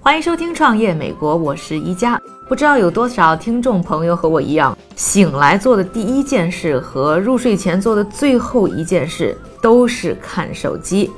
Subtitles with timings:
[0.00, 2.18] 欢迎收听《创业美国》，我是宜家。
[2.48, 11.10] 不知道有多少听众朋友和我一样，醒来做的第一件事和入睡前做的最后一件事都是看手机，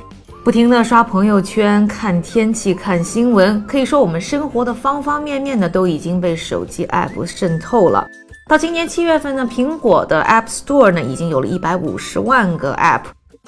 [0.43, 3.65] 不停的刷朋友圈、看天气、看新闻。
[3.65, 8.05] 可以说，我们生活的方方面面呢，都已经被手机 App 渗透了。
[8.51, 13.03] 到今年七月份呢，苹果的 App Store 呢，已经有了一百五十万个 App，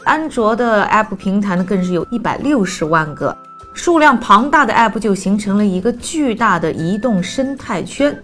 [0.05, 3.36] 安卓的 App 平台呢，更是有一百六十万个。
[3.75, 8.17] 数量庞大的 App 就形成了一个巨大的移动生态圈。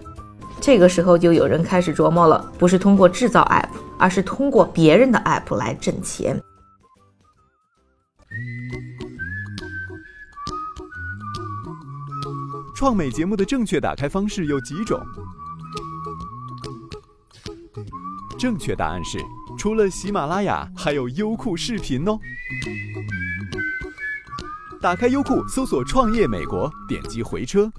[0.61, 6.41] 这个时候，就有人开始琢磨了：不是通过制造 App，而是通过别人的 App 来挣钱。
[12.73, 14.97] 创美节目的正确打开方式有几种？
[18.39, 19.17] 正确答案是，
[19.57, 22.17] 除了喜马拉雅，还有优酷视频哦。
[24.81, 27.69] 打开优酷，搜索“创业美国”，点击回车。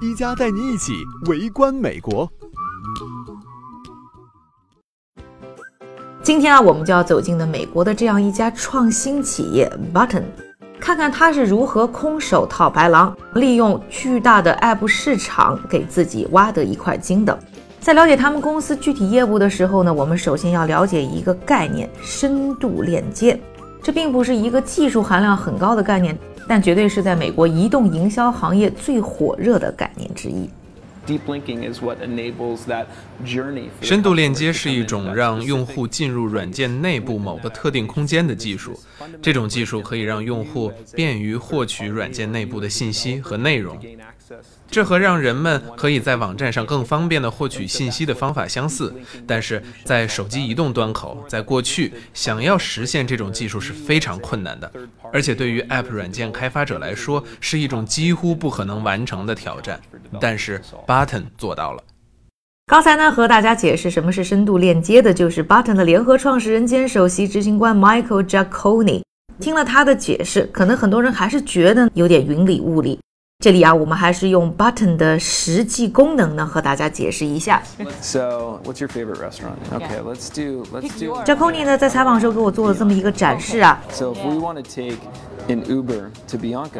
[0.00, 0.94] 一加带你一起
[1.26, 2.26] 围观美国。
[6.22, 10.24] 今天啊，我们就要走进的美国的这样一家创新企业 Button，
[10.80, 17.38] 看看它是如何空手套白狼，利用巨大的 App 市场给自己挖得一块金的。
[17.82, 23.36] 在了解他们公司具体业务的时候呢，我们首先要了解一个概念：深度链接。
[23.82, 26.16] 这并不是一个技术含量很高的概念，
[26.46, 30.48] 但绝对是在美国移动营销行业最火热的概念之一。
[33.80, 38.78] 深度链接是一种让用户进入软件内部某个特定空间的技术，
[39.20, 43.78] 这种技术可以让用户便于获取软件内部的信息和内容。
[44.70, 48.94] 这和让人们可以在网站上更方便地获取信息的方法相似，
[49.26, 54.72] 但是在手机移动端口，在过去想要实现这种技术是非常困难的，
[55.12, 59.78] 而且对于 App 软件开发者来说是一种几乎不可能完成的挑战。
[60.18, 61.82] 但是 Button 做到了。
[62.66, 69.00] 刚才呢和大家解释什么是深度链接的，就是 Button 的联合创始人兼首席执行官 Michael Giacconi。
[69.40, 73.00] 听了他的解释，可能很多人还是觉得有点云里雾里。
[73.42, 77.62] 这里啊，我们还是用 Button 的实际功能呢，和大家解释一下。
[78.02, 79.56] So, what's your favorite restaurant?
[79.72, 81.16] Okay, let's do let's do.
[81.24, 83.82] Jaconi 呢，在采访时候给我做了这么一个展示啊。
[83.90, 84.98] So, if we want to take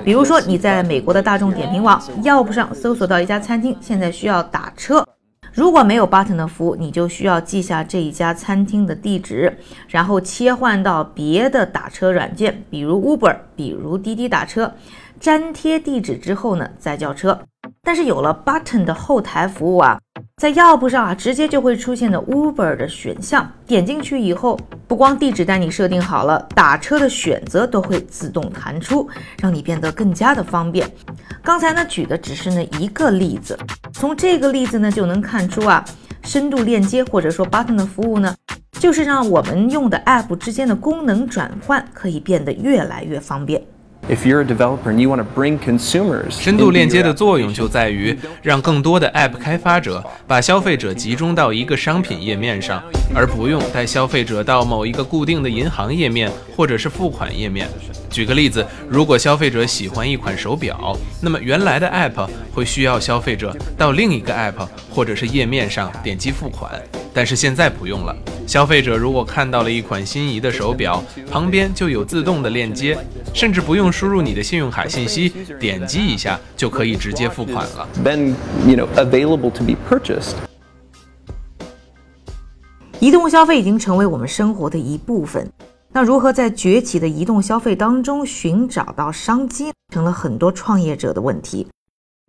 [0.05, 5.06] 比如说你在美国的大众点评网 Yelp 上搜索到一家餐厅，现在需要打车。
[5.53, 14.72] 如果没有 Button 的服务，你就需要记下这一家餐厅的地址，然后切换到别的打车软件，比如 Uber，比如滴滴打车。
[15.21, 17.39] 粘贴地址之后呢，再叫车。
[17.83, 20.00] 但是有了 Button 的后台服务啊，
[20.42, 23.48] 在 Yelp 上啊，直接就会出现的 Uber 的选项。
[23.64, 24.58] 点进去以后，
[24.88, 29.08] 不光地址带你设定好了，打车的选择都会自动弹出，
[29.41, 30.91] 让你变得更加的方便。
[31.44, 33.56] 刚才呢举的只是呢一个例子，
[33.92, 35.84] 从这个例子呢就能看出啊，
[36.25, 38.34] 深度链接或者说 Button 的服务呢，
[38.80, 43.62] 就是让我们用的 App 之间的功能转换可以变得越来越方便。
[44.09, 52.83] If you're a developer and you want to bring consumers，深度链接的作用就在于让更多的 App 开发者把消费者集中到一个商品页面上，
[53.15, 57.69] 而不用带消费者到某一个固定的银行页面或者是付款页面。
[58.12, 66.71] 举个例子，如果消费者喜欢一款手表，那么原来的 App 会需要消费者到另一个 App 或者是页面上点击付款。
[67.15, 72.97] 但是现在不用了，消费者如果看到了一款心仪的手表，旁边就有自动的链接，
[73.34, 77.86] 甚至不用输入你的信用卡信息，点击一下就可以直接付款了。
[78.03, 78.34] Then
[78.66, 80.34] you know available to be purchased。
[82.98, 85.51] 移动消费已经成为我们生活的一部分。
[85.94, 91.66] 那如何在崛起的移动消费当中寻找到商机，成了很多创业者的问题。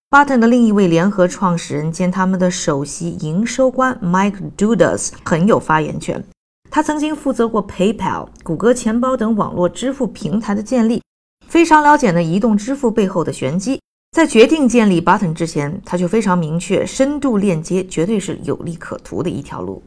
[0.09, 6.23] Button 的另一位联合创始人兼他们的首席营收官 Mike Dudas 很有发言权。
[6.69, 11.01] 他曾经负责过 PayPal、谷歌钱包等网络支付平台的建立，
[11.47, 13.79] 非常了解呢移动支付背后的玄机。
[14.13, 19.81] 在决定建立 Button 之前，他就非常明确，深度链接绝对是有利可图的一条路。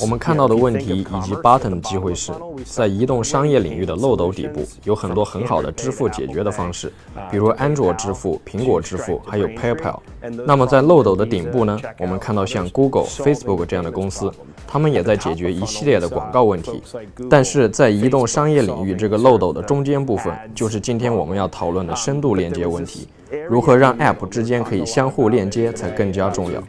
[0.00, 2.30] 我们看到的问题以及 Button 的机会是
[2.64, 6.92] 在移动商业领域的漏斗底部有很多很好的支付解决的方式，
[7.32, 9.98] 比如安卓支付、苹果支付，还有 PayPal。
[10.46, 14.30] 那么在漏斗的顶部呢，我们看到像 Google、Facebook 这样的公司，
[14.68, 16.80] 他们也在解决一系列的广告问题。
[17.28, 23.08] 但是在移动商业领域这个漏斗的中间部分，就是今天我们要讨论的深度连接问题。
[23.48, 26.60] 如何让 App 之间可以相互链接才更加重要。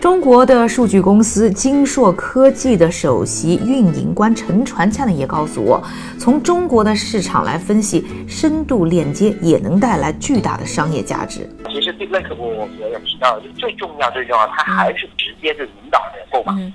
[0.00, 5.80] 中国的数据公司金硕科技的首席运营官陈传灿呢也告诉我，
[6.18, 11.48] 从中国的市场来分析，深度链接也能带来巨大的商业价值。
[11.68, 16.72] 其实 Deep Link 我我也提到，最重要最重要，它还是直接就引导人购买。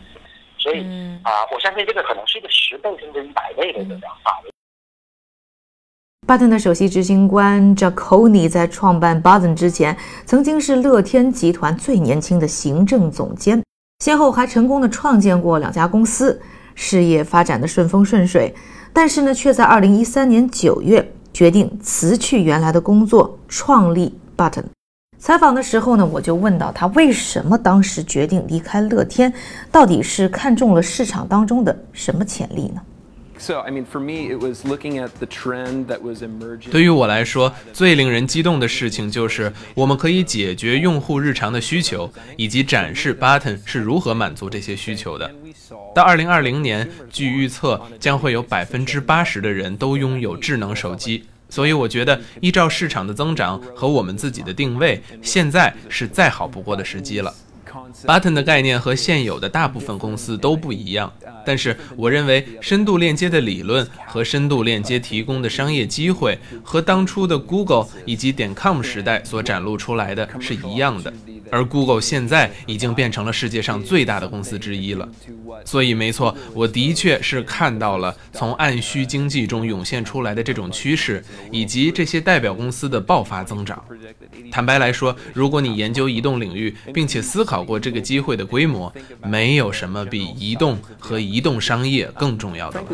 [0.68, 0.81] 所以
[1.24, 4.50] 啊，我相信这个可能是一个十倍甚至一百倍的这样法律。
[6.28, 13.64] Button 的首席执行官 Jaconi 在创办 Button 之前，曾经是乐天集团最年轻的行政总监，
[14.00, 16.42] 先后还成功的创建过两家公司，
[16.75, 18.54] 事业发展的顺风顺水。
[18.92, 24.66] 但是呢，却在二零一三年九月决定辞去原来的工作，创立 Button。
[25.19, 29.34] 采访的时候呢，我就问到他为什么当时决定离开乐天，
[29.72, 32.81] 到底是看中了市场当中的什么潜力呢
[33.40, 36.69] ？So I mean, for me, it was looking at the trend that was emerging.
[36.69, 45.30] 对于我来说，最令人激动的事情就是我们可以解决用户日常的需求，以及展示 Button 是如何满足这些需求的。
[45.94, 51.25] 到二零二零年，据预测将会有百分之八十的人都拥有智能手机。
[51.50, 57.34] 所以我觉得，依照市场的增长和我们自己的定位，现在是再好不过的时机了。
[58.06, 61.12] Button 的概念和现有的大部分公司都不一样，
[61.46, 71.14] 但是我认为深度链接的理论和深度链接提供的商业机会，和当初的 Google 以及点 com 时代所展露出来的是一样的。
[71.52, 75.08] 而 Google 现在已经变成了世界上最大的公司之一了，
[75.66, 83.84] 所以没错，我的确是看到了从按需经济中涌现出来的这种趋势，以及这些代表公司的爆发增长。
[84.52, 88.94] 坦白来说，如果你研究移动领域，并且思考过这个机会的规模，
[89.24, 92.86] 没有什么比移动和移动商业更重要的了。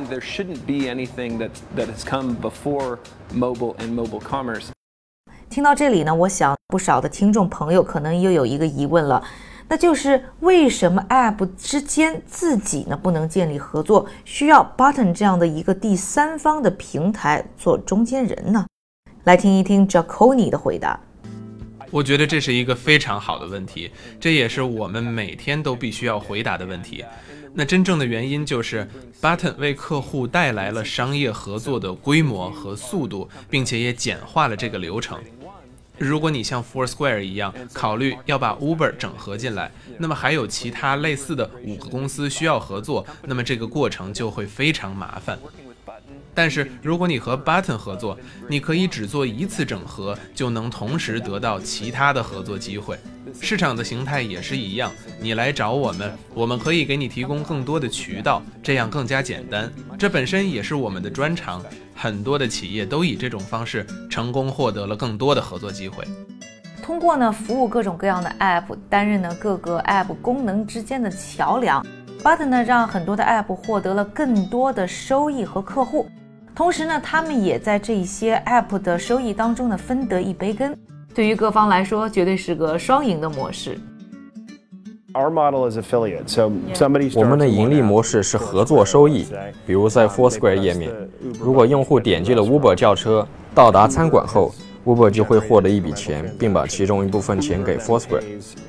[5.50, 9.24] 听到这里呢，我想不少的听众朋友可能又有一个疑问了，
[9.68, 18.66] 那就是为什么 App 之间自己呢不能建立合作，需要 Button 这样的一个第三方的平台做中间人呢？
[19.26, 21.00] 来听一听 Jaconi 的回答。
[21.92, 27.06] 我觉得这是一个非常好的问题，这也是我们每天都必须要回答的问题。
[27.54, 28.90] 那真正的原因就是
[29.22, 35.20] Button 为客户带来了商业合作的规模和速度，并且也简化了这个流程。
[35.98, 45.38] 如果你像 Foursquare 一样考虑要把 Uber 整合进来，那么还有其他类似的五个公司需要合作，那么这个过程就会非常麻烦。
[46.34, 48.18] 但是如果你和 Button 合作，
[48.48, 52.98] 你可以只做一次整合，就能同时得到其他的合作机会。
[53.42, 59.72] 市场的形态也是一样，你来找我们，我们可以给你提供更多的渠道，这样更加简单。
[59.98, 61.64] 这本身也是我们的专长。
[61.96, 66.04] 很多的企业都以这种方式成功获得了更多的合作机会。
[66.82, 71.86] 通过呢服务各种各样的 App，担任呢各个 App 功能之间的桥梁
[72.24, 76.08] ，Button 呢让很多的 App 获得了更多的收益和客户。
[76.56, 80.76] 同时呢，他们也在这些 App 的收益当中呢分得一杯羹。
[81.14, 83.78] 对于各方来说，绝对是个双赢的模式。
[87.16, 89.28] 我们的盈利模式是合作收益。
[89.66, 90.92] 比如在 Foursquare 页面，
[91.40, 94.52] 如果用户点击了 Uber 轿车，到达餐馆后
[94.86, 98.24] ，Uber 就会获得一笔钱，并把其中一部分钱给 Foursquare，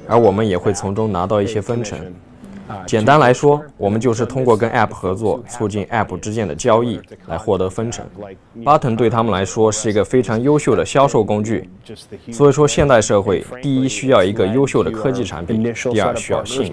[0.06, 1.98] 而我们也会从中拿到一些分成。
[2.86, 8.06] 简单来说，我们就是通过跟 App 合作，促进 App 之间的交易，来获得分成。
[8.62, 11.68] Button 对他们来说是一个非常优秀的销售工具。
[12.32, 15.74] 所以说，现代社会，第一需要一个优秀的科技产品，第二
[16.16, 16.72] 需要信。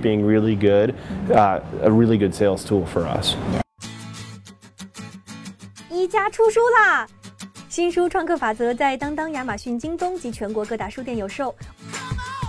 [5.90, 7.08] 一家出书啦！
[7.70, 11.56] 新书《创客法则》在当当、亚马逊、京东及全国各大书店有售。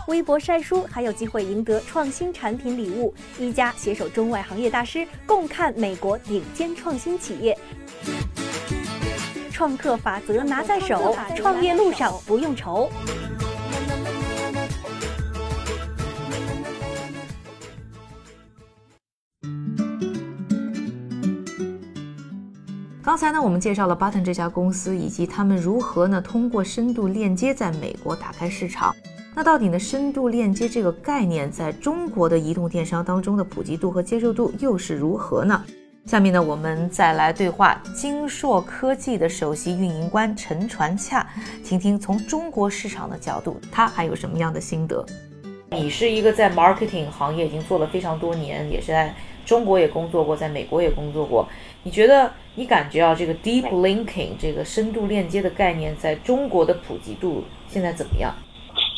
[0.09, 7.57] 微博晒书还有机会赢得创新产品礼物，一家携手中外行业大师共看美国顶尖创新企业。
[9.51, 12.91] 创客法则拿在手，创业路上不用愁。
[23.05, 28.95] 刚才呢我们介绍了 button 这家公司，以及他们如何呢通过深度链接在美国打开市场。
[29.35, 35.65] 那到底呢，深度链接这个概念在中国的移动电商当中的普及度和接受度又是如何呢？
[36.05, 41.27] 下面呢，我们再来对话金硕科技的首席运营官陈传洽，
[41.65, 45.03] 听听从中国市场的角度，他还有什么样的心得。
[45.71, 49.15] 你是一个在 marketing 行业已经做了非常多年，也是在
[49.47, 51.49] 中国也工作过，在美国也工作过。
[51.83, 58.35] 你觉得你感觉啊，这个 deep linking 这个深度链接的概念在中国的普及度现在怎么样？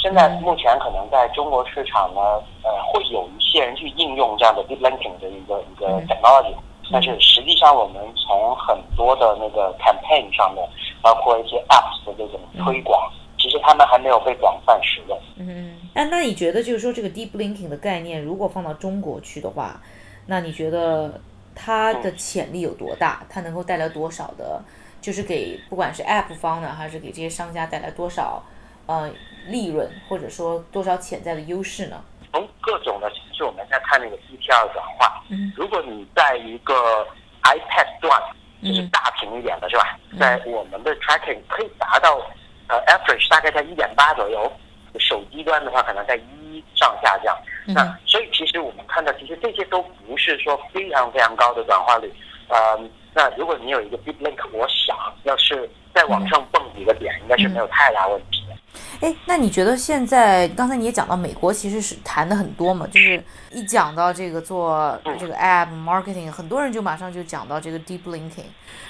[0.05, 2.21] 现在目前可能在中国市场呢，
[2.63, 6.55] 呃，会有一些人去应用这样的 deep linking 的一个一个 technology，
[6.93, 10.63] 但是实际上我们从很多的那个 campaign 上面，
[11.01, 13.11] 包括一些 apps 的这种推广。
[13.39, 15.19] 其实他们还没有被广泛使用。
[15.37, 19.81] 嗯，哎，那你觉得就是说这个 deep linking 的概念，如果放到中国去的话，
[20.27, 21.19] 那你觉得
[21.55, 23.25] 它的潜力有多大？
[23.31, 24.63] 它能够带来多少的，
[25.01, 28.43] 就是给不管是 app 方呢，还是给这些商家带来多少
[28.87, 29.11] 呃
[29.47, 32.03] 利润，或者说多少潜在的优势呢？
[32.33, 35.23] 从各种的，其实我们在看那个 CTR 转化。
[35.29, 37.07] 嗯，如果你在一个
[37.43, 38.23] iPad 段，
[38.63, 39.99] 就是大屏一点的是吧？
[40.19, 42.21] 在我们的 tracking 可以达到。
[42.67, 44.51] 呃，average 大概在一点八左右，
[44.99, 47.37] 手机端的话可能在一上下这样。
[47.67, 52.11] 那所以其实我们看到，其实这些都不是说非常非常高的转化率。
[52.49, 52.81] 呃，
[53.13, 58.34] 那如果你有一个 big link，我想要是再往上蹦几个点，应该是没有太大问题。
[59.05, 68.47] 哎，那你觉得现在刚才你也讲到美国其实是谈的很多嘛，就是一讲到这个做这个 app marketing，很多人就马上就讲到这个 deep linking，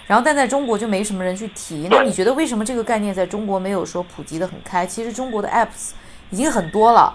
[0.06, 1.88] 然后但在中国就没什么人去提。
[1.90, 4.86] 那你觉得为什么这个概念在中国没有说普及的很开？
[4.86, 5.94] 其实中国的 apps
[6.30, 7.12] 已经很多了，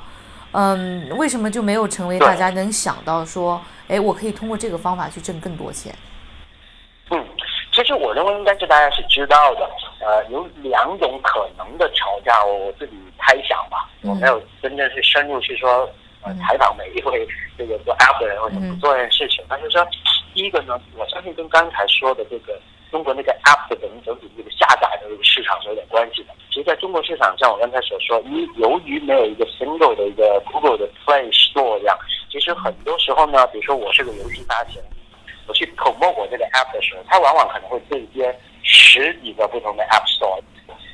[0.51, 5.95] 嗯，为什么就没有成为大家能想到说，哎，我可以通过这个方法去挣更多钱？
[7.11, 7.25] 嗯。
[7.71, 15.89] 其实我认为应该是大家是知道的，呃，有两种可能的吵架，我我自己猜想吧，我没有真正去深入去说，
[16.21, 17.27] 呃，采访每一位
[17.57, 19.43] 这个做 app 的人或者不做这件事情。
[19.49, 19.85] 但是说，
[20.33, 22.57] 第一个呢，我相信跟刚才说的这个
[22.91, 26.33] 中国那个 app 的整整体这个下载的这个市场是有点关系的。
[26.49, 31.97] 其实在中国市场，像我刚才所说，一由于没有一个 single 的一个 Google 的 Play Store 这样，
[32.31, 34.81] 其实很多时候呢，比如说我是个游戏发行。
[35.47, 38.31] 我去 promote 我这个 app 的时候，它往往可能会对接
[38.69, 40.39] 十几个不同的 app store。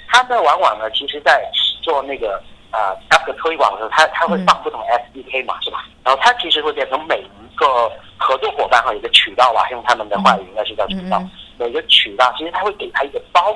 [0.08, 1.44] 他们，往往呢，其实在
[1.82, 2.41] 做那个
[2.72, 5.84] 呃 app 的推广的时候，他他会放不同 SDK 嘛，是吧？
[6.05, 11.22] 然后它其实会变成每一个合作伙伴和一个渠道吧，用他们的话语应该是叫渠道。
[11.58, 13.53] 每个渠道其实他会给他一个包，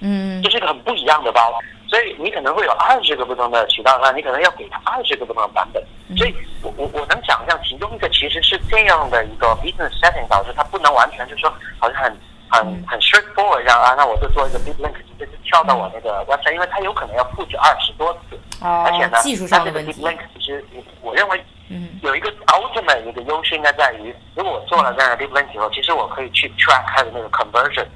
[0.00, 1.58] 嗯，这是一个很不一样的包。
[1.88, 5.84] 所以你可能会有二十个不同的渠道，那你可能要给他二十个不同的版本。
[6.16, 12.16] 所以我我我能想象其中一个其实是这样的一个 business setting 导致它不能完全就是说好像很
[12.50, 20.64] 很很 straightforward 这样啊，那我就做一个 big link 直接就跳到我那个 website，因为它有可能要复制二十多次，而且呢，它这个 big link 其实
[21.00, 21.88] 我认为嗯。
[22.02, 27.86] 有一个 ultimate 一个优势应该在于，如果我做了这样的 big link 以后，其实我可以去 track 它的那个 conversion，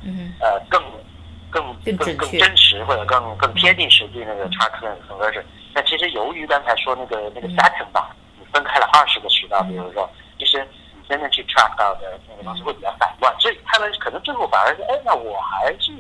[0.41, 0.83] 呃更。
[1.55, 4.73] 更更更真实或者更更贴近实际那个 track
[5.09, 5.41] conversion。
[5.73, 10.74] 那其实由于刚才说那个那个 setting 吧，你分开了二十个渠道，比如说，其实你
[11.09, 15.93] 真正去 track 到的那个东西会比较散乱，所以他们可能最后反而是，哎，那我还是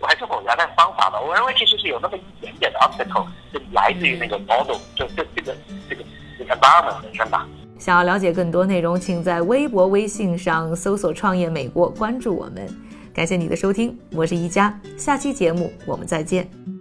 [0.00, 1.20] 我还是我原来方法吧。
[1.20, 5.56] 我认为其实是有那么一点点的 obstacle 是来自于那个 model，就这这个
[5.88, 6.04] 这个
[6.38, 7.46] 这个 environment 本身吧。
[7.78, 12.68] 想要了解更多内容，请在微博、微信上搜索“创业美国”，关注我们。
[13.12, 16.71] 感谢你的收听，我是一佳，下期节目我们再见。